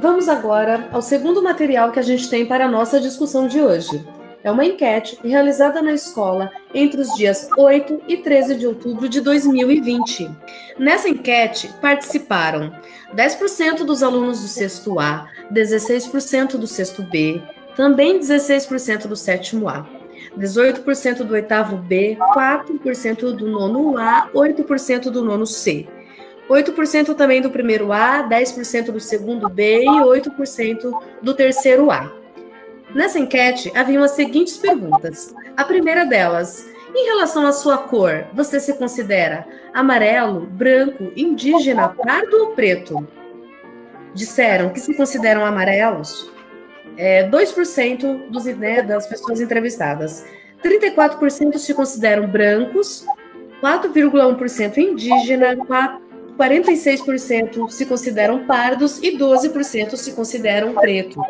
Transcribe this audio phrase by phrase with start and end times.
[0.00, 4.04] vamos agora ao segundo material que a gente tem para a nossa discussão de hoje.
[4.42, 9.20] É uma enquete realizada na escola entre os dias 8 e 13 de outubro de
[9.20, 10.30] 2020.
[10.78, 12.72] Nessa enquete participaram
[13.14, 17.42] 10% dos alunos do sexto A, 16% do sexto B,
[17.74, 19.84] também 16% do sétimo A,
[20.38, 25.88] 18% do oitavo B, 4% do nono A, 8% do nono C.
[26.48, 32.12] 8% também do primeiro A, 10% do segundo B e 8% do terceiro A.
[32.94, 35.34] Nessa enquete, haviam as seguintes perguntas.
[35.56, 42.36] A primeira delas, em relação à sua cor, você se considera amarelo, branco, indígena, pardo
[42.38, 43.06] ou preto?
[44.14, 46.30] Disseram que se consideram amarelos
[46.96, 50.24] é, 2% dos, né, das pessoas entrevistadas.
[50.64, 53.04] 34% se consideram brancos,
[53.62, 55.56] 4,1% indígena,
[56.36, 61.24] 46% se consideram pardos e 12% se consideram pretos.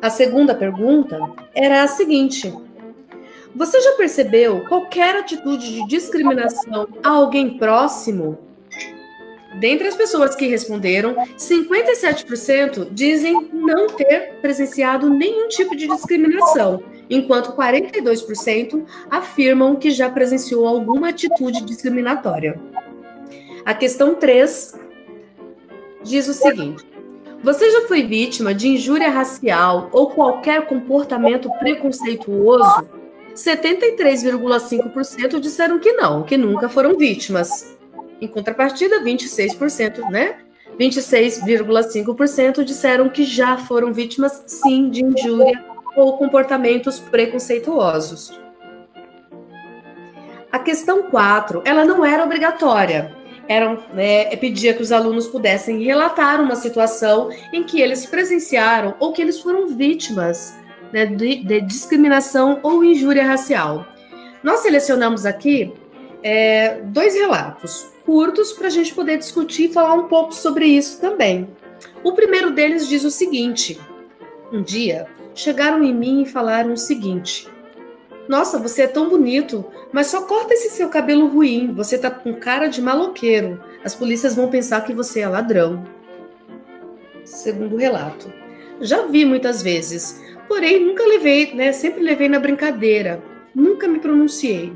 [0.00, 1.18] A segunda pergunta
[1.54, 2.52] era a seguinte:
[3.54, 8.38] Você já percebeu qualquer atitude de discriminação a alguém próximo?
[9.58, 17.52] Dentre as pessoas que responderam, 57% dizem não ter presenciado nenhum tipo de discriminação, enquanto
[17.52, 22.58] 42% afirmam que já presenciou alguma atitude discriminatória.
[23.64, 24.78] A questão 3
[26.02, 26.84] diz o seguinte:
[27.42, 32.88] você já foi vítima de injúria racial ou qualquer comportamento preconceituoso?
[33.34, 37.78] 73,5% disseram que não, que nunca foram vítimas.
[38.20, 40.36] Em contrapartida, 26%, né?
[40.78, 45.64] 26,5% disseram que já foram vítimas, sim, de injúria
[45.96, 48.38] ou comportamentos preconceituosos.
[50.52, 53.16] A questão 4, ela não era obrigatória,
[53.50, 59.12] eram, né, pedia que os alunos pudessem relatar uma situação em que eles presenciaram ou
[59.12, 60.56] que eles foram vítimas
[60.92, 63.84] né, de, de, discriminação ou injúria racial.
[64.40, 65.72] Nós selecionamos aqui
[66.22, 71.00] é, dois relatos curtos para a gente poder discutir e falar um pouco sobre isso
[71.00, 71.48] também.
[72.04, 73.80] O primeiro deles diz o seguinte:
[74.52, 77.48] Um dia chegaram em mim e falaram o seguinte:
[78.30, 81.74] nossa, você é tão bonito, mas só corta esse seu cabelo ruim.
[81.74, 83.60] Você tá com cara de maloqueiro.
[83.84, 85.84] As polícias vão pensar que você é ladrão.
[87.24, 88.32] Segundo relato.
[88.80, 91.72] Já vi muitas vezes, porém nunca levei, né?
[91.72, 93.20] Sempre levei na brincadeira.
[93.52, 94.72] Nunca me pronunciei.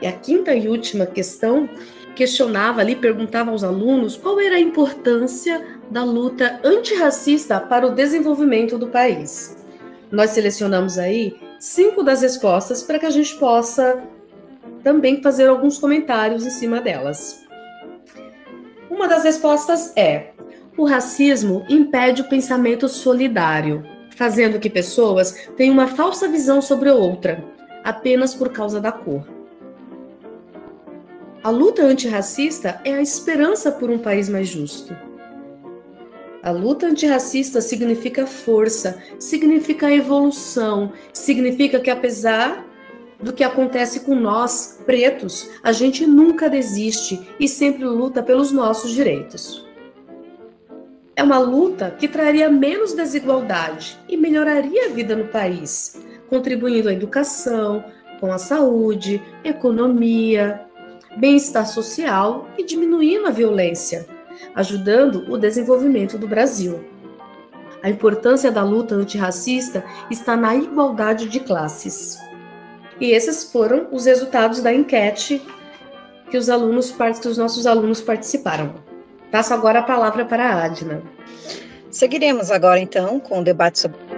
[0.00, 1.68] E a quinta e última questão
[2.16, 8.78] questionava ali, perguntava aos alunos qual era a importância da luta antirracista para o desenvolvimento
[8.78, 9.60] do país.
[10.10, 14.02] Nós selecionamos aí cinco das respostas para que a gente possa
[14.82, 17.44] também fazer alguns comentários em cima delas.
[18.90, 20.30] Uma das respostas é:
[20.76, 23.84] o racismo impede o pensamento solidário,
[24.16, 27.44] fazendo que pessoas tenham uma falsa visão sobre outra,
[27.84, 29.24] apenas por causa da cor.
[31.42, 34.94] A luta antirracista é a esperança por um país mais justo.
[36.42, 42.66] A luta antirracista significa força, significa evolução, significa que apesar
[43.22, 48.92] do que acontece com nós, pretos, a gente nunca desiste e sempre luta pelos nossos
[48.92, 49.68] direitos.
[51.14, 56.00] É uma luta que traria menos desigualdade e melhoraria a vida no país,
[56.30, 57.84] contribuindo à educação,
[58.18, 60.62] com a saúde, economia,
[61.18, 64.19] bem-estar social e diminuindo a violência
[64.54, 66.84] ajudando o desenvolvimento do Brasil.
[67.82, 72.18] A importância da luta antirracista está na igualdade de classes.
[73.00, 75.42] E esses foram os resultados da enquete
[76.30, 78.74] que os alunos, que os nossos alunos participaram.
[79.30, 81.02] Passo agora a palavra para a Adna.
[81.90, 84.09] Seguiremos agora então com o debate sobre